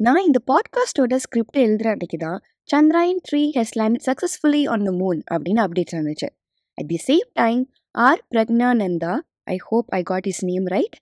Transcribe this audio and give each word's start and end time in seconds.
நான் 0.00 0.26
இந்த 0.26 0.38
பாட்காஸ்டோட 0.50 1.14
ஸ்கிரிப்ட் 1.16 1.56
எழுதுற 1.56 1.86
அன்றைக்கு 1.92 2.18
தான் 2.18 2.40
Chandrayaan 2.68 3.22
three 3.28 3.40
has 3.56 3.72
land 3.78 3.98
successfully 4.06 4.60
on 4.66 4.84
the 4.84 4.90
moon 4.92 5.20
அப்படின்னு 5.32 5.60
அப்டேட் 5.64 5.94
வந்துச்சு 5.94 6.28
at 6.78 6.88
the 6.88 6.98
same 7.06 7.26
time 7.32 7.62
R 7.94 8.20
Praggnanandhaa 8.34 9.14
I 9.44 9.56
hope 9.68 9.88
I 9.90 10.00
got 10.02 10.26
his 10.26 10.42
name 10.44 10.66
right 10.66 10.96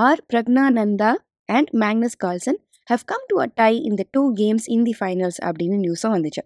R 0.00 0.22
Praggnanandhaa 0.32 1.10
and 1.48 1.70
Magnus 1.74 2.18
Carlsen 2.18 2.60
have 2.88 3.04
come 3.04 3.24
to 3.28 3.38
a 3.40 3.48
tie 3.54 3.72
இந்த 3.82 4.02
two 4.10 4.24
games 4.34 4.68
in 4.68 4.84
the 4.84 4.96
finals 5.00 5.40
அப்படின்னு 5.44 5.78
நியூஸும் 5.78 6.14
வந்துச்சு. 6.16 6.42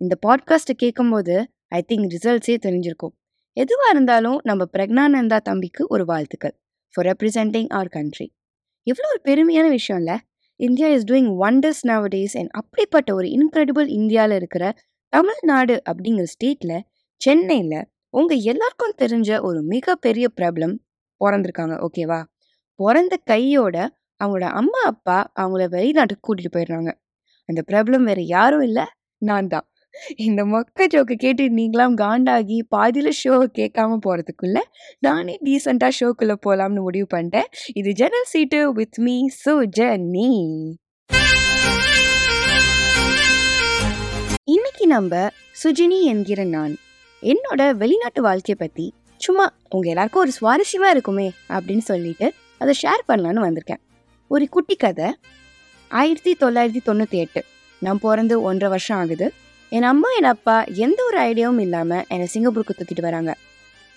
இந்த 0.00 0.14
பாட்காஸ்ட்டை 0.26 0.76
கேட்கும்போது 0.76 1.34
I 1.68 1.82
think 1.88 2.12
ரிசல்ட்ஸே 2.12 2.56
தெரிஞ்சிருக்கும். 2.66 3.14
எதுவாக 3.56 3.92
இருந்தாலும் 3.94 4.38
நம்ம 4.44 4.62
பிரக்னானந்தா 4.72 5.40
தம்பிக்கு 5.40 5.84
ஒரு 5.88 6.04
வாழ்த்துக்கள் 6.04 6.54
ஃபார் 6.94 7.06
ரெப்ரசென்டிங் 7.06 7.70
ஆர் 7.70 7.88
கண்ட்ரி 7.88 8.26
எவ்வளோ 8.86 9.06
ஒரு 9.10 9.20
பெருமையான 9.24 9.68
விஷயம் 9.68 9.98
இல்லை? 9.98 10.16
India 10.60 10.88
is 10.88 11.04
doing 11.04 11.30
wonders 11.38 11.82
nowadays 11.88 12.34
and 12.36 12.50
அப்படிப்பட்ட 12.50 13.14
ஒரு 13.14 13.26
இன்க்ரெடிபிள் 13.28 13.88
இந்தியாவில் 13.88 14.36
இருக்கிற 14.36 14.64
தமிழ்நாடு 15.12 15.74
அப்படிங்கிற 15.90 16.26
ஸ்டேட்டில் 16.26 16.76
சென்னையில் 17.20 17.78
உங்கள் 18.10 18.42
எல்லாருக்கும் 18.42 18.96
தெரிஞ்ச 18.98 19.40
ஒரு 19.40 19.62
மிகப்பெரிய 19.62 20.26
பிரபலம் 20.36 20.74
பிறந்திருக்காங்க 21.20 21.74
ஓகேவா 21.86 22.20
பிறந்த 22.80 23.16
கையோட 23.24 23.76
அவங்களோட 24.20 24.46
அம்மா 24.52 24.80
அப்பா 24.84 25.16
அவங்கள 25.36 25.68
வெளிநாட்டுக்கு 25.68 26.24
கூட்டிகிட்டு 26.26 26.56
போயிடுறாங்க. 26.56 26.90
அந்த 27.48 27.60
பிரபலம் 27.72 28.02
வேற 28.02 28.20
யாரும் 28.26 28.60
இல்லை 28.60 28.84
நான் 29.22 29.46
தான் 29.46 29.66
இந்த 30.16 30.44
மொக்க 30.44 30.86
ஜோக்கு 30.94 31.14
கேட்டு 31.14 31.44
நீங்களாம் 31.44 31.96
காண்டாகி 31.96 32.58
பாதியில் 32.68 33.12
ஷோவை 33.24 33.46
கேட்காம 33.58 33.98
போகிறதுக்குள்ள 34.06 34.58
நானே 34.98 35.38
டீசெண்டாக 35.44 35.90
ஷோக்குள்ளே 36.00 36.34
போகலாம்னு 36.46 36.80
முடிவு 36.80 37.06
பண்ணிட்டேன் 37.14 37.48
இது 37.74 37.92
general 37.92 38.24
seat 38.24 38.72
with 38.72 38.98
me 38.98 39.28
Sujani. 39.46 40.30
இன்னைக்கு 44.44 44.86
நம்ம 44.86 45.28
சுஜினி 45.64 46.02
என்கிற 46.02 46.44
நான் 46.44 46.76
என்னோட 47.22 47.74
வெளிநாட்டு 47.74 48.22
வாழ்க்கையை 48.22 48.68
பற்றி 48.68 48.94
சும்மா 49.16 49.52
உங்கள் 49.68 49.90
எல்லாருக்கும் 49.90 50.22
ஒரு 50.22 50.32
சுவாரஸ்யமாக 50.40 50.90
இருக்குமே 50.90 51.32
அப்படின்னு 51.48 51.78
சொல்லிட்டு 51.78 52.32
அதை 52.58 52.74
ஷேர் 52.82 53.02
பண்ணலான்னு 53.08 53.44
வந்திருக்கேன். 53.46 53.82
ஒரு 54.28 54.48
குட்டி 54.48 54.76
கதை. 54.76 55.14
ஆயிரத்தி 55.88 56.36
தொள்ளாயிரத்தி 56.40 56.80
தொண்ணூற்றி 56.86 57.18
எட்டு. 57.24 57.44
நான் 57.78 57.98
பிறந்து 58.00 58.42
ஒன்றரை 58.42 58.68
வருஷம் 58.68 58.98
ஆகுது. 58.98 59.32
என் 59.68 59.82
அம்மா 59.82 60.08
என் 60.18 60.28
அப்பா 60.32 60.64
எந்த 60.64 61.04
ஒரு 61.04 61.18
ஐடியாவும் 61.20 61.60
இல்லாமல் 61.60 62.04
என்னை 62.08 62.26
சிங்கப்பூருக்கு 62.26 62.74
தூக்கிட்டு 62.78 63.00
வராங்க. 63.00 63.30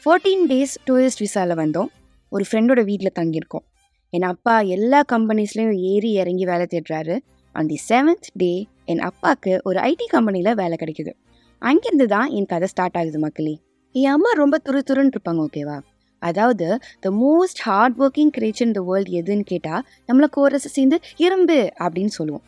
ஃபோர்டீன் 0.03 0.43
டேஸ் 0.49 0.73
டூரிஸ்ட் 0.87 1.21
விசாவில் 1.25 1.57
வந்தோம். 1.57 1.89
ஒரு 2.29 2.43
ஃப்ரெண்டோட 2.51 2.83
வீட்டில் 2.83 3.17
தங்கியிருக்கோம். 3.19 3.65
என் 4.09 4.21
அப்பா 4.21 4.59
எல்லா 4.59 5.03
கம்பெனிஸ்லேயும் 5.11 5.77
ஏறி 5.91 6.11
இறங்கி 6.11 6.45
வேலை 6.45 6.65
தேடுறாரு. 6.73 7.17
ஆன் 7.51 7.65
தி 7.65 7.79
செவன்த் 7.89 8.29
டே 8.33 8.67
என் 8.85 8.99
அப்பாவுக்கு 8.99 9.61
ஒரு 9.63 9.79
ஐடி 9.79 10.07
கம்பெனியில் 10.07 10.55
வேலை 10.55 10.77
கிடைக்குது. 10.81 11.13
அங்கேருந்து 11.61 12.05
தான் 12.05 12.29
என் 12.29 12.45
கதை 12.45 12.67
ஸ்டார்ட் 12.67 12.97
ஆகுது 12.97 13.19
மக்களே. 13.19 13.55
என் 13.91 14.11
அம்மா 14.11 14.31
ரொம்ப 14.31 14.61
துரு 14.69 14.81
துருன்னு 14.89 15.15
இருப்பாங்க 15.15 15.47
ஓகேவா 15.47 15.77
அதாவது 16.21 16.77
the 16.99 17.09
most 17.23 17.61
hard 17.61 17.97
working 17.99 18.31
creature 18.37 18.69
இந்த 18.69 18.79
த 18.79 18.85
வேர்ல்ட் 18.89 19.11
எதுன்னு 19.19 19.45
கேட்டால் 19.51 19.83
நம்மளை 20.07 20.27
கோரஸை 20.37 20.71
சேர்ந்து 20.77 20.99
இரும்பு 21.17 21.69
அப்படின்னு 21.79 22.13
சொல்லுவோம். 22.19 22.43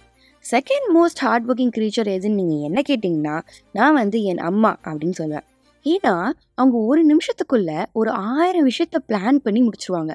Second 0.45 0.88
most 0.95 1.20
hard 1.23 1.47
working 1.50 1.73
creature 1.75 2.08
எதுன்னு 2.14 2.38
நீங்கள் 2.42 2.64
என்ன 2.67 2.80
கேட்டிங்கன்னா 2.88 3.36
நான் 3.78 3.97
வந்து 4.00 4.17
என் 4.31 4.42
அம்மா 4.50 4.72
அப்படின்னு 4.88 5.16
சொல்லுவேன். 5.20 5.45
ஏன்னா 5.86 6.14
அவங்க 6.59 6.78
ஒரு 6.92 7.02
நிமிஷத்துக்குள்ள 7.11 7.72
ஒரு 8.00 8.09
ஆயிரம் 8.38 8.67
விஷயத்த 8.69 9.00
பிளான் 9.09 9.39
பண்ணி 9.45 9.62
முடிச்சிருவாங்க. 9.67 10.14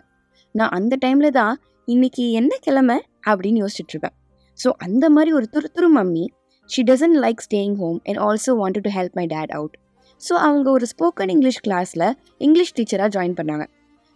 நான் 0.54 0.74
அந்த 0.78 0.94
டைமில் 1.04 1.36
தான் 1.38 1.54
இன்னைக்கு 1.88 2.24
என்ன 2.40 2.52
கிழமை 2.66 2.96
அப்படின்னு 3.28 3.62
யோசிச்சுட்ருப்பேன் 3.64 4.16
ஸோ 4.58 4.68
அந்த 4.86 5.04
மாதிரி 5.14 5.32
ஒரு 5.38 5.46
துரு 5.54 5.70
துரு 5.76 5.88
mummy 5.96 6.24
she 6.70 6.82
doesn't 6.90 7.18
like 7.24 7.42
staying 7.46 7.76
home 7.82 7.98
and 8.08 8.20
also 8.26 8.52
want 8.60 8.82
to 8.86 8.92
help 8.98 9.16
my 9.20 9.26
dad 9.34 9.52
out 9.58 9.74
so 10.22 10.34
அவங்க 10.46 10.68
ஒரு 10.76 10.86
ஸ்போக்கன் 10.92 11.32
இங்கிலீஷ் 11.34 11.62
கிளாஸில் 11.66 12.06
இங்கிலீஷ் 12.46 12.76
டீச்சராக 12.78 13.10
ஜாயின் 13.16 13.38
பண்ணாங்க. 13.40 13.64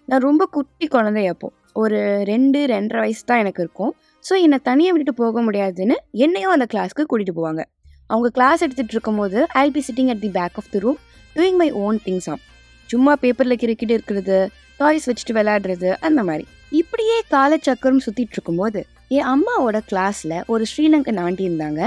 நான் 0.08 0.24
ரொம்ப 0.28 0.42
குட்டி 0.56 0.86
குழந்தை 0.94 1.24
அப்போ 1.32 1.48
ஒரு 1.82 1.98
ரெண்டு 2.30 2.60
ரெண்டரை 2.74 3.00
வயசு 3.04 3.22
தான் 3.26 3.40
எனக்கு 3.42 3.60
இருக்கும். 3.64 3.92
ஸோ 4.24 4.34
என்னை 4.44 4.58
தனியாக 4.68 4.92
விட்டுட்டு 4.94 5.20
போக 5.22 5.42
முடியாதுன்னு 5.46 5.96
என்னையும் 6.24 6.54
அந்த 6.54 6.66
கிளாஸ்க்கு 6.72 7.04
கூட்டிகிட்டு 7.10 7.36
போவாங்க. 7.38 7.62
அவங்க 8.12 8.28
கிளாஸ் 8.36 8.62
எடுத்துகிட்டு 8.64 8.94
இருக்கும்போது 8.96 9.38
I'll 9.60 9.74
be 9.76 9.82
sitting 9.88 10.10
at 10.12 10.22
the 10.24 10.30
back 10.38 10.56
of 10.60 10.70
the 10.72 10.80
room 10.84 10.98
doing 11.36 11.58
my 11.62 11.68
own 11.84 11.98
things 12.06 12.28
ஆம். 12.32 12.42
சும்மா 12.88 13.12
பேப்பரில் 13.22 13.60
கிரிக்கெட் 13.62 13.94
இருக்கிறது 13.96 14.38
டாய்ஸ் 14.80 15.06
வச்சுட்டு 15.08 15.34
விளையாடுறது 15.38 15.90
அந்த 16.06 16.20
மாதிரி. 16.28 16.44
இப்படியே 16.80 17.16
காலச்சக்கரம் 17.34 18.02
சுற்றிட்டு 18.06 18.36
இருக்கும்போது 18.36 18.80
என் 19.16 19.28
அம்மாவோட 19.34 19.78
கிளாஸில் 19.90 20.36
ஒரு 20.52 20.64
ஸ்ரீலங்கன் 20.70 21.20
ஆண்டி 21.24 21.44
இருந்தாங்க. 21.48 21.80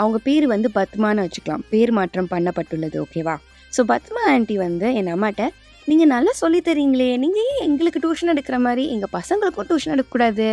அவங்க 0.00 0.18
பேர் 0.26 0.46
வந்து 0.54 0.68
பத்மான்னு 0.78 1.24
வச்சுக்கலாம். 1.24 1.64
பேர் 1.72 1.92
மாற்றம் 1.98 2.30
பண்ணப்பட்டுள்ளது 2.34 2.96
ஓகேவா 3.04 3.34
ஸோ 3.72 3.80
பத்மா 3.92 4.22
ஆண்டி 4.34 4.54
வந்து 4.66 4.86
என் 5.00 5.10
அம்மாட்ட 5.14 5.42
நீங்கள் 5.88 6.10
நல்லா 6.14 6.32
சொல்லி 6.42 6.60
தரீங்களே 6.68 7.08
நீங்கள் 7.24 7.46
ஏன் 7.52 7.64
எங்களுக்கு 7.66 8.00
டியூஷன் 8.04 8.32
எடுக்கிற 8.32 8.56
மாதிரி? 8.66 8.82
எங்கள் 8.94 9.12
பசங்களுக்கும் 9.16 9.68
டியூஷன் 9.70 9.94
எடுக்கக்கூடாது 9.94 10.46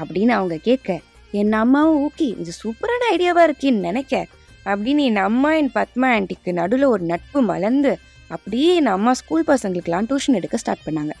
அப்படின்னு 0.00 0.32
அவங்க 0.38 0.56
கேட்க 0.68 0.98
என் 1.40 1.56
அம்மாவும் 1.62 2.00
ஓகே 2.06 2.26
இது 2.42 2.52
சூப்பரான 2.62 3.08
ஐடியாவாக 3.14 3.46
இருக்கேன்னு 3.48 3.86
நினைக்க. 3.88 4.14
அப்படின்னு 4.66 5.02
என் 5.10 5.22
அம்மா 5.28 5.50
என் 5.60 5.72
பத்மா 5.78 6.08
ஆண்டிக்கு 6.16 6.50
நடுவில் 6.60 6.86
ஒரு 6.94 7.04
நட்பு 7.12 7.40
மலர்ந்து 7.50 7.92
அப்படியே 8.30 8.70
என் 8.80 8.94
அம்மா 8.94 9.12
ஸ்கூல் 9.20 9.48
பசங்களுக்கெல்லாம் 9.50 10.08
டியூஷன் 10.10 10.38
எடுக்க 10.38 10.56
ஸ்டார்ட் 10.62 10.86
பண்ணாங்க. 10.86 11.12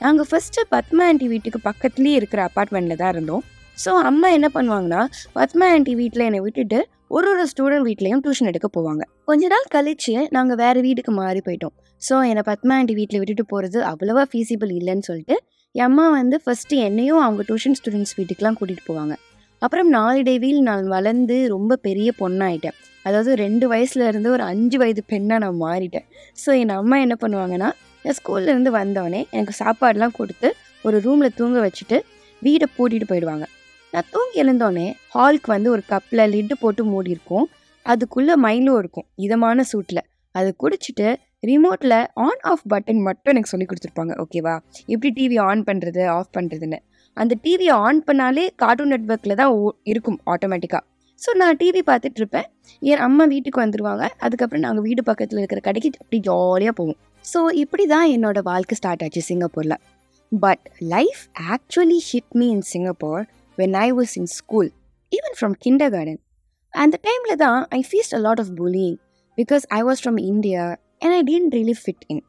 நாங்கள் 0.00 0.28
ஃபஸ்ட்டு 0.30 0.64
பத்மா 0.74 1.04
ஆண்டி 1.10 1.26
வீட்டுக்கு 1.32 1.60
பக்கத்துலேயே 1.68 2.18
இருக்கிற 2.20 2.40
அப்பார்ட்மெண்ட்டில் 2.48 3.00
தான் 3.02 3.12
இருந்தோம். 3.14 3.44
ஸோ 3.78 3.92
அம்மா 4.10 4.28
என்ன 4.38 4.48
பண்ணுவாங்கன்னா 4.56 5.00
பத்மா 5.38 5.68
ஆண்டி 5.76 5.94
வீட்டில் 6.00 6.26
என்னை 6.28 6.40
விட்டுட்டு 6.46 6.78
ஒரு 7.16 7.28
ஒரு 7.32 7.44
ஸ்டூடெண்ட் 7.52 7.86
வீட்லேயும் 7.88 8.22
டியூஷன் 8.24 8.50
எடுக்க 8.50 8.68
போவாங்க. 8.76 9.02
கொஞ்ச 9.24 9.46
நாள் 9.54 9.66
கழிச்சு 9.74 10.14
நாங்கள் 10.36 10.58
வேறு 10.62 10.80
வீட்டுக்கு 10.86 11.12
மாறி 11.20 11.40
போயிட்டோம். 11.48 11.74
ஸோ 12.02 12.14
என்னை 12.30 12.42
பத்மா 12.50 12.74
ஆண்டி 12.78 12.94
வீட்டில் 13.00 13.20
விட்டுட்டு 13.22 13.44
போகிறது 13.52 13.78
அவ்வளோவா 13.90 14.24
ஃபீஸிபிள் 14.32 14.72
இல்லைன்னு 14.78 15.06
சொல்லிட்டு 15.08 15.36
என் 15.74 15.86
அம்மா 15.86 16.02
வந்து 16.10 16.36
ஃபஸ்ட்டு 16.42 16.76
என்னையும் 16.86 17.20
அவங்க 17.22 17.42
டியூஷன் 17.46 17.76
ஸ்டூடெண்ட்ஸ் 17.78 18.14
வீட்டுக்கெலாம் 18.18 18.56
கூட்டிகிட்டு 18.58 18.84
போவாங்க. 18.90 19.14
அப்புறம் 19.62 19.88
நாளடைவில் 19.96 20.60
நான் 20.68 20.84
வளர்ந்து 20.92 21.36
ரொம்ப 21.54 21.78
பெரிய 21.86 22.08
பொண்ணாயிட்டேன். 22.20 22.76
அதாவது 23.06 23.30
ரெண்டு 23.34 23.64
வயசுலேருந்து 23.72 24.28
ஒரு 24.36 24.44
அஞ்சு 24.52 24.76
வயது 24.82 25.02
பெண்ணாக 25.12 25.42
நான் 25.44 25.58
மாறிட்டேன். 25.64 26.06
ஸோ 26.42 26.50
என் 26.60 26.74
அம்மா 26.80 26.96
என்ன 26.96 27.16
பண்ணுவாங்கன்னா 27.22 27.70
நான் 28.04 28.16
ஸ்கூல்லேருந்து 28.20 28.72
வந்தோடனே 28.78 29.20
எனக்கு 29.36 29.54
சாப்பாடெலாம் 29.62 30.16
கொடுத்து 30.20 30.48
ஒரு 30.84 30.96
ரூமில் 31.06 31.36
தூங்க 31.40 31.58
வச்சுட்டு 31.66 31.98
வீடை 32.42 32.66
பூட்டிட்டு 32.76 33.08
போயிடுவாங்க. 33.10 33.44
நான் 33.92 34.08
தூங்கி 34.14 34.38
எழுந்தோடனே 34.44 34.86
ஹாலுக்கு 35.14 35.50
வந்து 35.56 35.68
ஒரு 35.70 35.82
கப்பில் 35.92 36.24
லிட்டு 36.34 36.56
போட்டு 36.60 36.84
மூடி 36.92 37.14
இருக்கும் 37.16 37.46
அதுக்குள்ளே 37.86 38.34
மைலும் 38.46 38.78
இருக்கும் 38.82 39.06
இதமான 39.26 39.64
சூட்டில் 39.72 40.04
அதை 40.34 40.50
குடிச்சிட்டு 40.62 41.08
ரிமோட்டில் 41.44 41.96
ஆன் 42.22 42.42
ஆஃப் 42.44 42.64
பட்டன் 42.70 43.00
மட்டும் 43.00 43.32
எனக்கு 43.32 43.48
சொல்லி 43.48 43.66
கொடுத்துருப்பாங்க 43.66 44.14
ஓகேவா 44.20 44.54
எப்படி 44.88 45.10
டிவி 45.16 45.38
ஆன் 45.42 45.62
பண்ணுறது 45.64 46.02
ஆஃப் 46.10 46.32
பண்ணுறதுன்னு 46.36 46.78
அந்த 47.16 47.34
டிவியை 47.44 47.74
ஆன் 47.82 48.00
பண்ணாலே 48.06 48.44
கார்ட்டூன் 48.56 48.92
நெட்ஒர்க்கில் 48.92 49.34
தான் 49.34 49.52
ஓ- 49.58 49.76
இருக்கும் 49.84 50.18
ஆட்டோமேட்டிக்காக 50.26 50.82
ஸோ 51.20 51.32
நான் 51.36 51.56
டிவி 51.56 51.80
பார்த்துட்டு 51.82 52.18
இருப்பேன். 52.20 52.46
என் 52.82 52.98
அம்மா 52.98 53.24
வீட்டுக்கு 53.24 53.58
வந்துடுவாங்க 53.60 54.04
அதுக்கப்புறம் 54.20 54.64
நாங்கள் 54.64 54.84
வீடு 54.84 55.02
பக்கத்தில் 55.02 55.38
இருக்கிற 55.38 55.60
கடைக்கு 55.60 55.90
அப்படி 55.94 56.18
ஜாலியாக 56.20 56.74
போவோம். 56.74 56.98
ஸோ 57.24 57.40
இப்படி 57.54 57.84
தான் 57.86 58.06
என்னோடய 58.14 58.44
வாழ்க்கை 58.44 58.76
ஸ்டார்ட் 58.76 59.02
ஆச்சு 59.02 59.22
சிங்கப்பூரில். 59.28 59.76
But 60.32 60.64
life 60.88 61.22
actually 61.52 61.98
hit 62.08 62.34
me 62.34 62.46
in 62.48 62.64
Singapore 62.70 63.22
when 63.58 63.76
I 63.78 63.88
was 63.92 64.14
in 64.16 64.30
school 64.34 64.70
even 65.12 65.36
from 65.38 65.54
kindergarten 65.92 66.20
அந்த 66.74 66.98
டைமில் 67.04 67.36
தான் 67.38 67.60
I 67.72 67.80
faced 67.88 68.14
a 68.14 68.20
lot 68.20 68.40
of 68.40 68.52
bullying 68.58 68.96
because 69.38 69.64
I 69.70 69.80
was 69.82 70.02
from 70.02 70.20
India 70.24 70.64
and 71.04 71.14
I 71.14 71.22
didn't 71.30 71.48
really 71.54 71.74
fit 71.80 72.04
in 72.08 72.22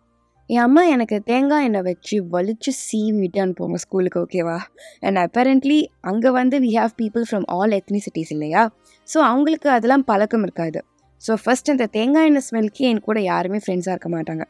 என் 0.50 0.64
அம்மா 0.64 0.82
எனக்கு 0.86 1.18
தேங்காய் 1.30 1.66
எண்ணெய் 1.68 1.86
வச்சு 1.88 2.16
வலிச்சு 2.34 2.72
சீவி 2.80 3.28
அனுப்புவாங்க 3.44 3.78
ஸ்கூலுக்கு 3.84 4.20
ஓகேவா 4.24 4.58
அண்ட் 5.02 5.20
அப்பரண்ட்லி 5.24 5.78
அங்கே 6.10 6.30
வந்து 6.40 6.58
we 6.66 6.72
have 6.80 6.92
people 7.02 7.24
from 7.30 7.46
all 7.56 7.74
ethnicities 7.78 8.32
இல்லையா? 8.36 8.64
ஸோ 9.08 9.18
அவங்களுக்கு 9.30 9.70
அதெல்லாம் 9.70 10.06
பழக்கம் 10.12 10.44
இருக்காது. 10.48 10.82
ஸோ 11.22 11.34
ஃபஸ்ட் 11.44 11.72
அந்த 11.74 11.86
தேங்காய் 11.98 12.28
எண்ணெய் 12.30 12.46
ஸ்மெல்க்கு 12.48 12.84
என் 12.90 13.02
கூட 13.08 13.20
யாருமே 13.22 13.60
ஃப்ரெண்ட்ஸாக 13.64 13.96
இருக்க 13.96 14.10
மாட்டாங்க. 14.16 14.44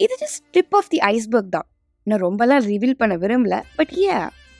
இது 0.00 0.16
just 0.22 0.42
tip 0.56 0.74
of 0.78 0.90
the 0.94 1.00
iceberg 1.12 1.52
தான். 1.56 1.68
நான் 2.06 2.22
ரொம்பலாம் 2.26 2.64
ரிவீல் 2.72 2.98
பண்ண 3.02 3.14
விரும்பல 3.24 3.58
but 3.78 3.92
uh 3.98 4.08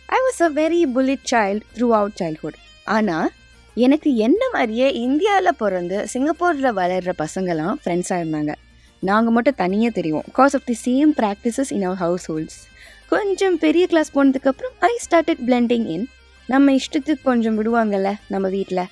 I 0.09 0.21
was 0.27 0.41
a 0.49 0.51
very 0.61 0.81
bullied 0.97 1.27
child 1.33 1.65
throughout 1.99 2.17
childhood 2.23 2.61
ஆனால் 2.87 3.29
எனக்கு 3.77 4.11
என்ன 4.27 4.43
மாதிரியே 4.55 4.87
இந்தியாவில் 5.07 5.59
பிறந்து 5.63 5.97
சிங்கப்பூரில் 6.13 6.77
வளர்கிற 6.81 7.15
பசங்களாம் 7.25 7.77
ஃப்ரெண்ட்ஸாக 7.83 8.21
இருந்தாங்க. 8.23 8.53
நாங்கள் 9.03 9.35
மட்டும் 9.37 9.59
தனியாக 9.63 9.93
தெரியும் 9.99 10.25
because 10.31 10.55
of 10.59 10.67
the 10.71 10.77
same 10.87 11.11
practices 11.21 11.73
in 11.77 11.87
our 11.89 12.01
households 12.31 12.59
கொஞ்சம் 13.13 13.57
பெரிய 13.65 13.87
கிளாஸ் 13.93 14.11
போனதுக்கப்புறம் 14.17 14.75
ஐ 14.91 14.93
ஸ்டார்டட் 15.07 15.43
பிளெண்டிங் 15.49 15.87
இன் 15.95 16.07
நம்ம 16.49 16.75
இஷ்டத்துக்கு 16.81 17.25
கொஞ்சம் 17.31 17.57
விடுவாங்கல்ல 17.61 18.13
நம்ம 18.35 18.49
வீட்டில் 18.57 18.85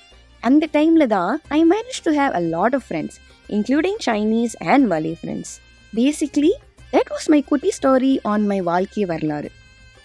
அந்த 0.43 0.67
டைமில் 0.77 1.07
தான் 1.15 1.41
I 1.57 1.59
manage 1.73 2.01
to 2.07 2.13
have 2.19 2.33
a 2.39 2.43
lot 2.55 2.75
of 2.79 2.85
friends 2.89 3.17
including 3.49 3.99
Chinese 4.07 4.55
and 4.73 4.87
Malay 4.93 5.13
friends 5.21 5.53
basically 5.93 6.53
that 6.93 7.11
was 7.13 7.27
my 7.33 7.39
குட்டி 7.51 7.71
ஸ்டோரி 7.77 8.13
ஆன் 8.31 8.45
மை 8.51 8.59
வாழ்க்கை 8.71 9.05
வரலாறு. 9.05 9.49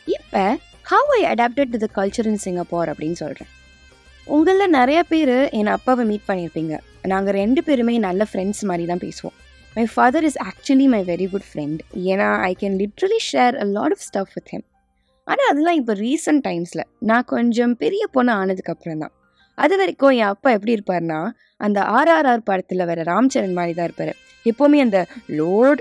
இப்போ 0.07 0.45
how 0.93 1.11
I 1.19 1.21
adapted 1.33 1.73
to 1.75 1.79
the 1.85 1.89
culture 1.99 2.29
in 2.31 2.43
Singapore 2.45 2.91
அப்படின்னு 2.93 3.13
சொல்கிறேன் 3.13 3.51
உங்களில் 4.27 4.75
நிறைய 4.79 5.03
பேர் 5.03 5.37
என் 5.59 5.71
அப்பாவை 5.77 6.05
மீட் 6.05 6.27
பண்ணியிருப்பீங்க. 6.29 6.75
நாங்கள் 7.13 7.35
ரெண்டு 7.35 7.63
பேருமே 7.63 7.99
நல்ல 7.99 8.27
ஃப்ரெண்ட்ஸ் 8.31 8.63
மாதிரி 8.71 8.87
தான் 8.87 9.03
பேசுவோம். 9.07 9.37
My 9.77 9.85
father 9.93 10.25
is 10.29 10.39
actually 10.49 10.87
my 10.95 11.01
very 11.11 11.27
good 11.33 11.47
friend 11.51 11.81
ஏன்னா 12.13 12.29
I 12.49 12.53
can 12.63 12.77
literally 12.83 13.21
share 13.31 13.57
a 13.65 13.67
lot 13.77 13.95
of 13.97 14.03
stuff 14.09 14.33
with 14.37 14.51
him 14.55 14.65
ஆனால் 15.29 15.49
அதெல்லாம் 15.51 15.79
இப்போ 15.81 15.95
ரீசெண்ட் 16.07 16.43
டைம்ஸில் 16.47 16.85
நான் 17.09 17.27
கொஞ்சம் 17.35 17.75
பெரிய 17.83 18.03
பொண்ணு 18.15 18.33
ஆனதுக்கப்புறம் 18.41 19.03
தான். 19.05 19.15
அது 19.59 19.75
வரைக்கும் 19.81 20.15
என் 20.21 20.31
அப்பா 20.35 20.51
எப்படி 20.57 20.73
இருப்பார்னா 20.77 21.21
அந்த 21.61 21.79
ஆர்ஆர்ஆர் 21.99 22.47
படத்தில் 22.51 22.87
வர 22.91 23.03
ராம்சரண் 23.13 23.57
மாதிரி 23.59 23.75
தான் 23.79 23.89
இருப்பார். 23.91 24.13
எப்போவுமே 24.47 24.79
அந்த 24.87 24.99
லோட் 25.41 25.81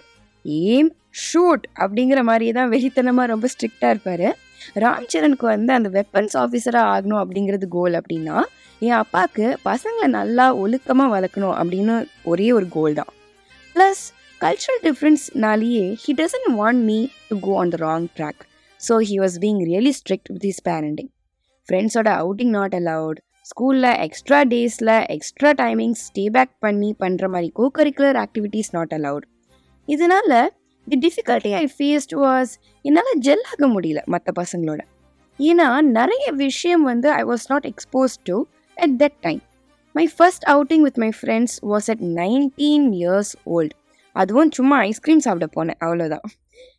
ஏம் 0.72 0.92
ஷூட் 1.26 1.66
அப்படிங்கிற 1.84 2.22
மாதிரியே 2.30 2.54
தான் 2.60 2.72
வெறித்தனமாக 2.74 3.32
ரொம்ப 3.34 3.48
ஸ்ட்ரிக்டாக 3.54 3.94
இருப்பார். 3.94 4.28
ராம்சரனுக்கு 4.84 5.46
வந்து 5.56 5.72
அந்த 5.74 5.90
வெப்பன்ஸ் 6.00 6.36
ஆஃபீஸராக 6.44 6.92
ஆகணும் 6.96 7.22
அப்படிங்கிறது 7.24 7.68
கோல் 7.78 7.98
அப்படின்னா 8.02 8.38
என் 8.82 9.00
அப்பாவுக்கு 9.04 9.46
பசங்களை 9.70 10.10
நல்லா 10.20 10.48
ஒழுக்கமாக 10.64 11.14
வளர்க்கணும் 11.16 11.56
அப்படின்னு 11.60 11.96
ஒரே 12.24 12.50
ஒரு 12.58 12.68
கோல் 12.78 13.00
தான். 13.00 13.12
Plus 13.80 14.14
cultural 14.42 14.80
டிஃப்ரென்ஸ்னாலேயே 14.84 15.96
he 16.04 16.14
doesn't 16.14 16.48
want 16.56 16.84
me 16.84 17.08
to 17.30 17.40
go 17.40 17.58
on 17.58 17.70
the 17.70 17.76
wrong 17.76 18.08
track 18.18 18.42
so 18.90 18.96
he 19.00 19.16
was 19.20 19.40
being 19.40 19.60
really 19.60 19.90
strict 19.90 20.30
with 20.30 20.46
his 20.46 20.64
parenting 20.66 21.10
ஃப்ரெண்ட்ஸோட 21.68 22.08
அவுட்டிங் 22.08 22.50
நாட் 22.50 22.76
அலவுட் 22.76 23.20
ஸ்கூலில் 23.44 23.84
எக்ஸ்ட்ரா 23.84 24.44
டேஸில் 24.44 25.06
எக்ஸ்ட்ரா 25.10 25.52
டைமிங்ஸ் 25.52 26.02
ஸ்டே 26.08 26.30
பேக் 26.30 26.50
பண்ணி 26.60 26.96
பண்ணுற 27.00 27.30
மாதிரி 27.30 27.50
co 27.50 27.72
curricular 27.78 28.16
activities 28.16 28.70
not 28.72 28.94
allowed 28.94 29.24
இதனால் 29.88 30.52
the 30.88 31.00
difficulty 31.08 31.54
I 31.54 31.74
faced 31.80 32.16
was 32.16 32.50
என்னால் 32.82 33.20
gel 33.20 33.46
ஆக 33.52 33.68
முடியல 33.68 34.04
மற்ற 34.06 34.44
பசங்களோட. 34.44 34.80
ஏன்னா 35.40 35.82
நிறைய 35.82 36.32
விஷயம் 36.32 36.84
வந்து 36.84 37.12
I 37.12 37.24
was 37.24 37.46
not 37.48 37.66
expose 37.66 38.16
to 38.24 38.44
at 38.76 39.04
that 39.04 39.18
time 39.22 39.42
my 39.96 40.06
first 40.16 40.46
outing 40.54 40.84
with 40.88 41.00
my 41.04 41.12
friends 41.20 41.56
was 41.72 41.88
at 41.94 42.04
nineteen 42.22 42.88
years 43.00 43.34
old 43.56 43.74
அதுவும் 44.16 44.52
சும்மா 44.58 44.78
ஐஸ்கிரீம் 44.90 45.24
சாப்பிட 45.26 45.48
போனேன் 45.58 45.80
அவ்வளோதான் 45.86 46.26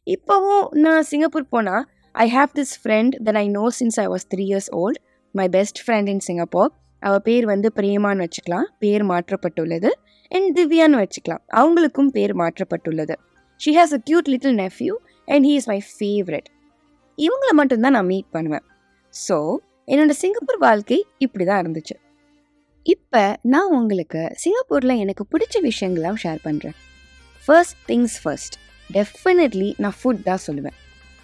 இப்போவும் 0.07 0.67
நான் 0.85 1.07
சிங்கப்பூர் 1.11 1.47
போனால் 1.55 1.85
I 2.15 2.27
have 2.37 2.51
this 2.59 2.75
friend 2.83 3.15
that 3.27 3.39
I 3.45 3.47
know 3.59 3.65
since 3.79 3.99
I 4.05 4.07
was 4.15 4.27
three 4.35 4.45
years 4.51 4.71
old 4.83 5.01
my 5.35 5.47
best 5.57 5.81
friend 5.85 6.11
in 6.13 6.23
Singapore 6.29 6.71
அவள் 7.03 7.23
பேர் 7.27 7.45
வந்து 7.51 7.69
பிரேமான்னு 7.79 8.25
வச்சுக்கலாம். 8.25 8.67
பேர் 8.83 9.05
மாற்றப்பட்டுள்ளது. 9.11 9.91
அண்ட் 10.33 10.49
திவ்யான்னு 10.57 10.99
வச்சுக்கலாம். 11.03 11.43
அவங்களுக்கும் 11.61 12.11
பேர் 12.17 12.35
மாற்றப்பட்டுள்ளது. 12.43 13.15
She 13.61 13.73
has 13.79 13.95
a 13.99 14.01
cute 14.09 14.29
little 14.33 14.57
nephew 14.65 14.95
and 15.33 15.45
he 15.49 15.55
is 15.61 15.69
my 15.73 15.79
favourite 15.95 16.49
இவங்கள 17.19 17.51
மட்டும்தான் 17.61 17.97
நான் 17.97 18.09
மீட் 18.13 18.29
பண்ணுவேன். 18.37 18.65
ஸோ 19.15 19.37
என்னோட 19.89 20.15
சிங்கப்பூர் 20.23 20.61
வாழ்க்கை 20.67 20.99
இப்படி 21.25 21.45
தான் 21.45 21.61
இருந்துச்சு. 21.63 21.97
இப்போ 22.87 23.23
நான் 23.53 23.73
உங்களுக்கு 23.79 24.21
சிங்கப்பூரில் 24.43 25.01
எனக்கு 25.03 25.25
பிடிச்ச 25.33 25.57
விஷயங்களாம் 25.67 26.19
ஷேர் 26.23 26.39
பண்ணுறேன் 26.45 26.77
ஃபர்ஸ்ட் 27.45 27.77
திங்ஸ் 27.89 28.17
ஃபர்ஸ்ட் 28.23 28.55
டெஃபினெட்லி 28.91 29.69
நான் 29.83 29.97
ஃபுட் 29.99 30.23
தான் 30.29 30.43
சொல்லுவேன். 30.47 30.77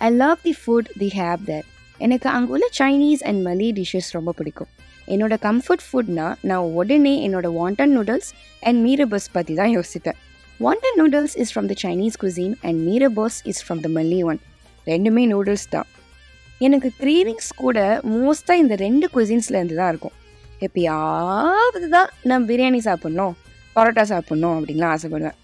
ஐ 0.07 0.09
லவ் 0.23 0.39
தி 0.47 0.53
ஃபுட் 0.63 0.89
தி 1.03 1.09
ஹேப் 1.21 1.45
தேர் 1.51 1.67
எனக்கு 2.07 2.29
அங்கே 2.35 2.53
உள்ள 2.57 2.67
சைனீஸ் 2.81 3.23
அண்ட் 3.29 3.41
மலி 3.49 3.69
டிஷ்ஷஸ் 3.79 4.11
ரொம்ப 4.17 4.33
பிடிக்கும். 4.39 4.71
என்னோட 5.15 5.35
கம்ஃபர்ட் 5.47 5.85
ஃபுட்னா 5.89 6.27
நான் 6.51 6.67
உடனே 6.81 7.15
என்னோட 7.29 7.47
வாண்டன் 7.59 7.95
நூடுல்ஸ் 7.97 8.31
அண்ட் 8.69 8.79
மீரபஸ் 8.87 9.29
பற்றி 9.37 9.55
தான் 9.61 9.73
யோசிப்பேன். 9.79 10.19
Wonton 10.61 10.99
noodles 11.01 11.37
is 11.43 11.53
from 11.55 11.71
the 11.73 11.77
Chinese 11.85 12.19
cuisine 12.25 12.55
and 12.67 12.79
mee rebus 12.89 13.39
is 13.53 13.63
from 13.65 13.83
the 13.87 13.91
Malay 13.97 14.21
one 14.31 14.41
ரெண்டுமே 14.93 15.25
நூடுல்ஸ் 15.33 15.67
தான். 15.75 15.89
எனக்கு 16.67 16.91
க்ரீவிங்ஸ் 17.03 17.51
கூட 17.65 17.79
மோஸ்ட்டாக 18.15 18.63
இந்த 18.65 18.75
ரெண்டு 18.87 19.09
குசின்ஸ்லேருந்து 19.17 19.81
தான் 19.81 19.93
இருக்கும். 19.95 20.17
எப்பயாவது 20.61 21.89
தான் 21.89 22.11
நான் 22.23 22.47
பிரியாணி 22.47 22.81
சாப்பிட்ணும் 22.89 23.35
பரோட்டா 23.77 24.05
சாப்பிட்ணும் 24.13 24.55
அப்படின்லாம் 24.59 24.93
ஆசைப்படுவேன். 24.97 25.37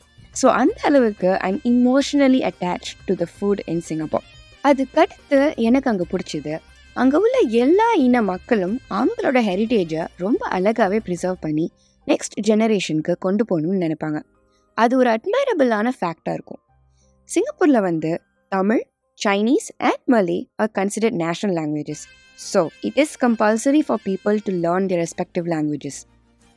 ஸோ 0.43 0.47
அந்த 0.47 0.79
அளவுக்கு 0.83 1.39
I'm 1.39 1.61
emotionally 1.65 2.41
attach 2.49 2.91
to 3.05 3.15
the 3.15 3.27
food 3.33 3.63
in 3.67 3.81
Singapore 3.81 4.29
அதுக்கடுத்து 4.65 5.55
எனக்கு 5.57 5.91
அங்கே 5.91 6.05
பிடிச்சது 6.11 6.55
அங்கே 6.97 7.17
உள்ள 7.17 7.39
எல்லா 7.39 7.93
இன 7.93 8.23
மக்களும் 8.23 8.81
அவங்களோட 8.91 9.39
ஹெரிட்டேஜை 9.49 10.03
ரொம்ப 10.17 10.49
அழகாகவே 10.49 10.99
ப்ரிசர்வ் 11.07 11.39
பண்ணி 11.41 11.73
நெக்ஸ்ட் 12.07 12.37
ஜெனரேஷனுக்கு 12.49 13.15
கொண்டு 13.19 13.45
போகணும்னு 13.51 13.83
நினைப்பாங்க. 13.85 14.21
அது 14.75 14.97
ஒரு 14.97 15.11
அட்மைரபிளான 15.11 15.89
ஃபேக்டாக 15.99 16.33
இருக்கும். 16.33 16.61
சிங்கப்பூரில் 17.29 17.81
வந்து 17.81 18.23
Tamil 18.49 18.83
Chinese 19.25 19.67
and 19.79 20.01
Malay 20.13 20.39
are 20.59 20.69
considered 20.69 21.15
national 21.15 21.55
languages. 21.55 22.01
So, 22.39 22.61
it 22.83 22.95
is 23.03 23.11
compulsory 23.25 23.83
for 23.83 23.97
people 23.99 24.37
to 24.47 24.53
learn 24.65 24.89
their 24.89 25.01
respective 25.03 25.47
languages. 25.55 25.97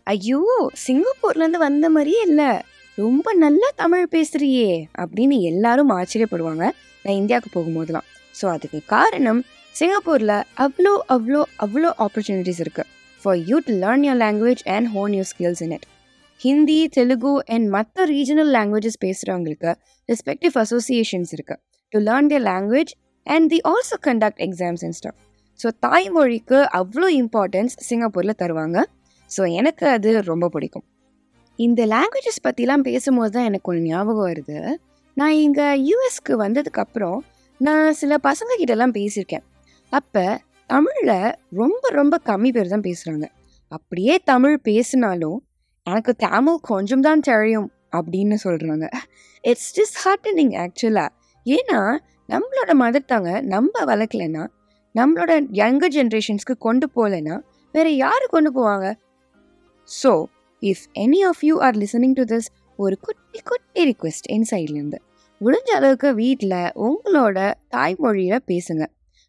ஐயோ 0.07 0.39
சிங்கப்பூர்லேருந்து 0.85 1.59
வந்த 1.65 1.89
மாதிரியே 1.89 2.21
இல்லை. 2.29 2.49
ரொம்ப 2.97 3.33
நல்லா 3.43 3.69
தமிழ் 3.81 4.05
பேசுறியே 4.15 4.69
அப்படின்னு 5.01 5.37
எல்லாரும் 5.51 5.93
ஆச்சரியப்படுவாங்க. 5.97 6.63
நான் 7.05 7.19
இந்தியாவுக்கு 7.21 7.51
போகும்போதெல்லாம். 7.57 8.07
ஸோ 8.35 8.47
அதுக்கு 8.53 8.79
காரணம் 8.95 9.41
சிங்கப்பூரில் 9.75 10.35
அவ்வளோ 10.65 10.93
அவ்வளோ 11.15 11.41
அவ்வளோ 11.65 11.91
ஆப்பர்ச்சுனிட்டிஸ் 12.07 12.63
இருக்குது 12.65 12.89
for 13.21 13.39
you 13.51 13.59
to 13.67 13.75
learn 13.83 14.05
your 14.09 14.19
language 14.25 14.63
and 14.77 14.89
hone 14.95 15.15
your 15.19 15.29
skills 15.33 15.63
in 15.67 15.75
it 15.77 15.87
Hindi 16.41 16.79
Telugu 16.97 17.35
and 17.55 17.67
மற்ற 17.77 18.05
ரீஜனல் 18.15 18.51
லாங்குவேஜஸ் 18.57 18.99
பேசுகிறவங்களுக்கு 19.05 19.71
ரெஸ்பெக்டிவ் 20.09 20.57
அசோசியேஷன்ஸ் 20.65 21.33
இருக்குது 21.37 21.61
to 21.93 21.99
learn 22.01 22.29
their 22.31 22.45
language 22.51 22.91
and 23.27 23.47
they 23.49 23.59
also 23.65 23.97
conduct 24.07 24.41
exams 24.41 24.83
and 24.83 24.97
stuff 24.99 25.19
so 25.59 25.67
தாய்மொழிக்கு 25.85 26.57
அவ்வளோ 26.79 27.07
importance 27.19 27.75
சிங்கப்பூரில் 27.79 28.39
தருவாங்க. 28.41 28.77
So 29.31 29.41
எனக்கு 29.51 29.85
அது 29.89 30.09
ரொம்ப 30.21 30.45
பிடிக்கும். 30.49 30.85
இந்த 31.59 31.81
லாங்குவேஜஸ் 31.85 32.41
பற்றிலாம் 32.47 32.83
பேசும்போது 32.89 33.31
தான் 33.31 33.47
எனக்கு 33.49 33.69
ஒன்று 33.71 33.83
ஞாபகம் 33.83 34.27
வருது. 34.29 34.57
நான் 35.17 35.35
இங்கே 35.45 35.67
யூஎஸ்க்கு 35.89 36.33
வந்ததுக்கப்புறம் 36.43 37.19
நான் 37.59 37.87
சில 37.93 38.13
பசங்க 38.23 38.51
கிட்டலாம் 38.61 38.95
பேசியிருக்கேன். 38.99 39.45
அப்போ 39.91 40.25
தமிழில் 40.69 41.17
ரொம்ப 41.51 41.89
ரொம்ப 41.89 42.15
கம்மி 42.25 42.51
பேர் 42.51 42.73
தான் 42.73 42.85
பேசுகிறாங்க 42.89 43.25
அப்படியே 43.71 44.13
தமிழ் 44.31 44.57
பேசினாலும் 44.69 45.39
எனக்கு 45.87 46.11
தமிழ் 46.27 46.59
கொஞ்சம் 46.71 47.05
தான் 47.07 47.23
தெரியும் 47.29 47.69
அப்படின்னு 47.93 48.37
சொல்கிறாங்க 48.45 48.87
இட்ஸ் 49.43 49.71
டிஸ் 49.77 49.95
ஹார்டனிங் 50.03 50.53
ஆக்சுவலாக 50.63 51.09
ஏன்னா 51.45 51.79
நம்மளோட 52.29 52.71
மதர் 52.73 53.05
தாங்க 53.05 53.41
நம்ம 53.41 53.83
வளர்க்கலைன்னா 53.85 54.43
நம்மளோட 54.95 55.31
யங்கர் 55.53 55.93
ஜென்ரேஷன்ஸ்க்கு 55.97 56.55
கொண்டு 56.57 56.87
போகலைன்னா 56.95 57.35
வேற 57.71 57.89
யார் 57.89 58.25
கொண்டு 58.29 58.49
போவாங்க? 58.57 58.87
So 59.89 60.11
if 60.61 60.85
any 60.93 61.19
of 61.29 61.43
you 61.43 61.55
are 61.61 61.75
listening 61.75 62.13
to 62.13 62.23
this 62.23 62.47
ஒரு 62.79 62.97
குட்டி 62.99 63.39
குட்டி 63.39 63.83
ரிக்வெஸ்ட் 63.85 64.29
என் 64.35 64.47
சைட்லேருந்து 64.51 64.99
முடிஞ்ச 65.41 65.69
அளவுக்கு 65.71 66.15
வீட்டில் 66.15 66.59
உங்களோட 66.87 67.37
தாய்மொழியில் 67.69 68.45
பேசுங்க. 68.51 68.83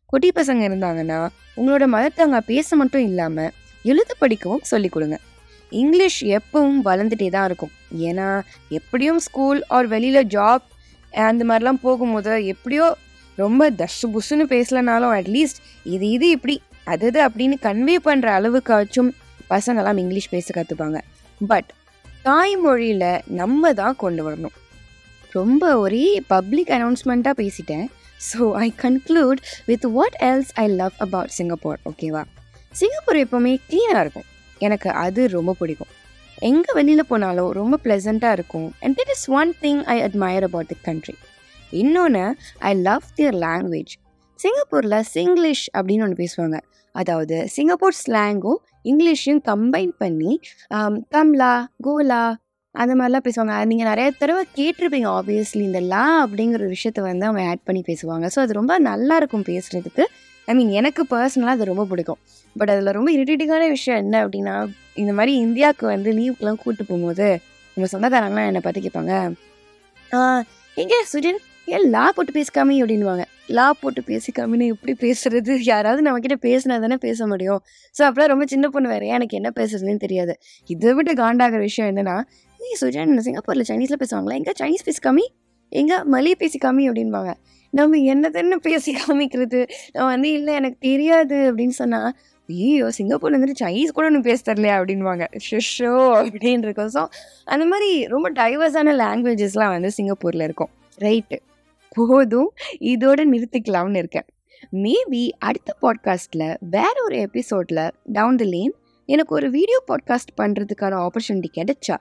குட்டி 0.06 0.30
பசங்க 0.34 0.62
இருந்தாங்கன்னா 0.68 1.20
உங்களோட 1.56 1.84
மதர் 1.94 2.44
பேச 2.52 2.76
மட்டும் 2.76 3.02
இல்லாமல் 3.02 3.52
எழுத 3.84 4.10
படிக்கவும் 4.18 4.64
சொல்லிக் 4.64 4.92
கொடுங்க. 4.92 5.16
இங்கிலீஷ் 5.72 6.20
எப்பவும் 6.24 6.80
வளர்ந்துட்டே 6.84 7.28
தான் 7.30 7.44
இருக்கும். 7.44 7.72
ஏன்னா 8.08 8.28
எப்படியும் 8.68 9.18
ஸ்கூல் 9.18 9.60
ஆர் 9.68 9.86
வெளியில் 9.86 10.26
ஜாப் 10.26 10.66
அந்த 11.24 11.44
மாதிரிலாம் 11.44 11.82
போகும்போது 11.82 12.32
எப்படியோ 12.46 12.86
ரொம்ப 13.38 13.70
தஷு 13.70 14.06
புஷுன்னு 14.14 14.44
பேசலனாலும் 14.52 15.14
அட்லீஸ்ட் 15.18 15.60
இது 15.94 16.08
இது 16.10 16.28
இப்படி 16.28 16.62
அது 16.84 17.06
இது 17.06 17.20
அப்படின்னு 17.28 17.56
கன்வே 17.66 17.96
பண்ணுற 18.08 18.28
அளவுக்காச்சும் 18.38 19.10
பசங்களாம் 19.50 20.00
இங்கிலீஷ் 20.02 20.32
பேச 20.34 20.54
கற்றுப்பாங்க 20.56 21.00
பட் 21.40 21.68
தாய்மொழியில் 22.24 23.22
நம்ம 23.40 23.72
தான் 23.72 23.96
கொண்டு 23.96 24.22
வரணும். 24.26 24.54
ரொம்ப 25.32 25.78
ஒரே 25.78 26.20
பப்ளிக் 26.26 26.70
அனௌன்ஸ்மெண்ட்டாக 26.76 27.34
பேசிட்டேன். 27.42 27.86
So 28.30 28.50
I 28.52 28.72
conclude 28.82 29.40
with 29.66 29.84
what 29.96 30.16
else 30.30 30.52
I 30.54 30.68
love 30.68 30.96
about 30.98 31.34
Singapore 31.38 31.78
ஓகேவா 31.90 32.22
சிங்கப்பூர் 32.72 33.18
எப்போவுமே 33.24 33.52
க்ளீனாக 33.68 34.00
இருக்கும். 34.00 34.28
எனக்கு 34.58 34.90
அது 34.90 35.28
ரொம்ப 35.28 35.54
பிடிக்கும். 35.58 35.92
எங்கே 36.42 36.70
வெளியில் 36.78 37.08
போனாலும் 37.10 37.50
ரொம்ப 37.58 37.78
ப்ளசண்ட்டாக 37.84 38.36
இருக்கும். 38.38 38.68
And 38.82 38.96
that 38.98 39.12
is 39.14 39.26
one 39.40 39.52
thing 39.64 39.82
I 39.94 39.96
admire 40.06 40.46
about 40.48 40.70
the 40.72 40.78
country 40.88 41.14
இன்னொன்று 41.82 42.24
ஐ 42.70 42.72
லவ் 42.88 43.06
தியர் 43.18 43.38
லாங்குவேஜ் 43.46 43.92
சிங்கப்பூரில் 44.38 44.98
சிங்கிலீஷ் 45.16 45.66
அப்படின்னு 45.76 46.04
ஒன்று 46.06 46.18
பேசுவாங்க. 46.22 46.58
அதாவது 46.94 47.36
சிங்கப்பூர் 47.54 47.96
ஸ்லாங்கும் 48.02 48.60
இங்கிலீஷையும் 48.90 49.42
கம்பைன் 49.50 49.94
பண்ணி 50.02 50.32
um, 50.76 50.94
கம்லா 51.14 51.52
கோலா 51.86 52.22
அந்த 52.74 52.92
மாதிரிலாம் 52.98 53.26
பேசுவாங்க. 53.26 53.52
அது 53.58 53.68
நீங்கள் 53.72 53.90
நிறைய 53.90 54.08
தடவை 54.20 54.42
கேட்டிருப்பீங்க 54.58 55.08
ஆப்வியஸ்லி 55.18 55.62
இந்த 55.70 55.80
லா 55.92 56.04
அப்படிங்கிற 56.24 56.60
ஒரு 56.60 56.72
விஷயத்த 56.76 57.02
வந்து 57.10 57.26
அவங்க 57.28 57.42
ஆட் 57.50 57.66
பண்ணி 57.68 57.82
பேசுவாங்க. 57.90 58.26
ஸோ 58.34 58.40
அது 58.44 58.58
ரொம்ப 58.60 58.74
நல்லா 58.90 59.14
இருக்கும் 59.20 59.46
பேசுகிறதுக்கு 59.52 60.04
ஐ 60.48 60.54
மீன் 60.54 60.72
எனக்கு 60.80 61.04
பர்சனலாக 61.12 61.56
அது 61.56 61.70
ரொம்ப 61.72 61.86
பிடிக்கும். 61.92 62.20
பட் 62.56 62.72
அதில் 62.74 62.92
ரொம்ப 62.92 63.10
இரிட்டேட்டிங்கான 63.16 63.68
விஷயம் 63.76 64.00
என்ன 64.04 64.16
அப்படின்னா 64.24 64.56
இந்த 65.02 65.12
மாதிரி 65.18 65.32
இந்தியாவுக்கு 65.44 65.84
வந்து 65.94 66.10
லீவுக்கெலாம் 66.18 66.58
கூப்பிட்டு 66.62 66.84
போகும்போது 66.90 67.28
நம்ம 67.76 67.88
சொந்தக்காரங்களாம் 67.92 68.48
என்னை 68.50 68.62
பார்த்து 68.64 68.84
கேட்பாங்க 68.86 69.14
எங்கே 70.82 70.98
சுஜின்? 71.12 71.40
ஏன் 71.74 71.84
லா 71.94 72.02
போட்டு 72.16 72.32
பேசிக்காமி 72.36 72.74
அப்படின்வாங்க 72.82 73.24
லா 73.56 73.64
போட்டு 73.80 74.00
பேசிக்காமனு 74.10 74.66
எப்படி 74.72 74.92
பேசுறது? 75.04 75.52
யாராவது 75.70 76.00
நம்மக்கிட்ட 76.06 76.36
பேசினா 76.46 76.76
தானே 76.84 76.96
பேச 77.04 77.26
முடியும். 77.32 77.60
ஸோ 77.96 78.02
அப்போலாம் 78.06 78.30
ரொம்ப 78.32 78.44
சின்ன 78.52 78.68
பொண்ணு 78.74 78.88
வேறையா 78.92 79.14
எனக்கு 79.18 79.38
என்ன 79.40 79.50
பேசுறதுன்னு 79.58 80.02
தெரியாது. 80.04 80.34
இதை 80.74 80.92
விட்டு 80.98 81.12
காண்டாகிற 81.22 81.60
விஷயம் 81.68 81.90
என்னன்னா 81.92 82.16
நீ 82.60 82.70
சுஜான் 82.82 83.24
சிங்கப்பூரில் 83.26 83.68
சைனீஸில் 83.70 84.00
பேசுவாங்களா? 84.02 84.38
எங்கே 84.40 84.54
சைனீஸ் 84.60 84.86
பேசிக்காமி? 84.88 85.24
எங்கே 85.72 85.98
மலையை 86.14 86.36
பேசிக்காமி? 86.42 86.84
அப்படின்பாங்க 86.90 87.32
நம்ம 87.72 88.28
தானே 88.36 88.56
பேசி 88.66 88.90
காமிக்கிறது 89.00 89.60
நான் 89.94 90.10
வந்து 90.14 90.28
இல்லை 90.38 90.52
எனக்கு 90.60 90.78
தெரியாது. 90.88 91.38
அப்படின்னு 91.50 91.76
சொன்னால் 91.80 92.10
ஐயோ 92.48 92.88
சிங்கப்பூர்ல 92.98 93.36
இருந்துட்டு 93.36 93.62
சைனீஸ் 93.64 93.92
கூட 93.92 94.06
ஒன்றும் 94.06 94.22
பேச 94.22 94.40
தரலையா 94.46 94.74
அப்படின்வாங்க 94.78 95.24
ஷோ 95.68 95.92
அப்படின்னு 96.20 96.62
இருக்கும் 96.62 96.90
ஸோ 96.94 97.02
அந்த 97.44 97.64
மாதிரி 97.64 98.06
ரொம்ப 98.06 98.30
டைவர்ஸான 98.30 98.94
லாங்குவேஜஸ்லாம் 98.96 99.68
வந்து 99.68 99.90
சிங்கப்பூரில் 99.90 100.40
இருக்கும். 100.40 100.70
ரைட்டு 100.98 101.38
போதும் 101.96 102.50
இதோட 102.80 103.20
நிறுத்திக்கலாம்னு 103.24 103.96
இருக்கேன். 103.96 104.26
மேபி 104.76 105.30
அடுத்த 105.38 105.70
பாட்காஸ்ட்டில் 105.82 106.56
வேற 106.70 106.94
ஒரு 107.04 107.16
எபிசோடில் 107.16 107.92
டவுன் 108.12 108.36
த 108.36 108.44
லேன் 108.44 108.74
எனக்கு 109.08 109.34
ஒரு 109.34 109.50
வீடியோ 109.50 109.84
பாட்காஸ்ட் 109.88 110.32
பண்ணுறதுக்கான 110.40 110.94
ஆப்பர்ச்சுனிட்டி 111.06 111.50
கிடைச்சா 111.58 111.96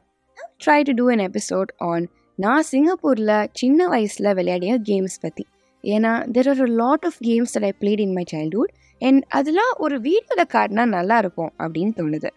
try 0.66 0.84
to 0.84 0.92
do 0.92 1.12
an 1.12 1.20
episode 1.20 1.72
on 1.82 2.06
நான் 2.38 2.64
சிங்கப்பூரில் 2.64 3.48
சின்ன 3.52 3.88
வயசில் 3.88 4.34
விளையாடிய 4.34 4.80
கேம்ஸ் 4.84 5.18
பற்றி 5.22 5.46
ஏன்னா 5.84 6.28
there 6.32 6.48
are 6.50 6.62
a 6.62 6.66
lot 6.66 7.06
of 7.06 7.20
games 7.26 7.58
that 7.58 7.64
I 7.64 7.74
played 7.82 8.00
in 8.00 8.14
my 8.14 8.26
childhood 8.34 8.74
என் 9.02 9.22
அதெல்லாம் 9.30 9.74
ஒரு 9.80 9.96
வீடியோவில் 10.00 10.52
காட்டினா 10.54 10.84
நல்லாயிருக்கும் 10.94 11.52
அப்படின்னு 11.60 11.94
தோணுது 11.98 12.30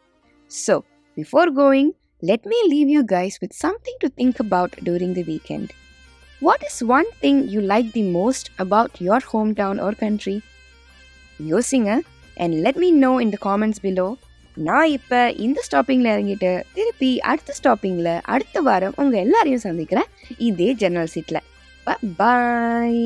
so 0.51 0.75
before 1.17 1.51
going 1.59 1.91
let 2.23 2.47
me 2.47 2.59
leave 2.71 2.89
you 2.95 3.03
guys 3.13 3.37
with 3.43 3.57
something 3.65 3.99
to 4.01 4.09
think 4.19 4.41
about 4.45 4.75
during 4.87 5.15
the 5.15 5.25
weekend 5.29 5.73
what 6.43 6.65
is 6.69 6.81
one 6.91 7.09
thing 7.23 7.41
you 7.53 7.61
like 7.73 7.91
the 7.93 8.05
most 8.13 8.49
about 8.59 8.97
your 9.09 9.27
home 9.31 9.51
town 9.55 9.81
or 9.81 9.99
country 9.99 10.37
யோசிங்க 11.49 11.91
and 12.37 12.57
let 12.65 12.81
me 12.83 12.91
know 12.99 13.13
in the 13.21 13.39
comments 13.43 13.83
below 13.85 14.09
நான் 14.61 14.89
இப்போ 14.95 15.21
இந்த 15.41 15.59
ஸ்டாப்பிங்கில் 15.67 16.13
இறங்கிட்டு 16.13 16.51
திருப்பி 16.75 17.11
அடுத்த 17.25 17.55
ஸ்டாப்பிங்கில் 17.59 18.15
அடுத்த 18.29 18.61
வாரம் 18.61 18.97
உங்கள் 18.97 19.23
எல்லாரையும் 19.25 19.67
சந்திக்கிறேன் 19.67 20.11
இதே 20.49 20.71
ஜெனரல் 20.75 21.13
சீட்டில் 21.15 21.45
பாய் 22.13 23.05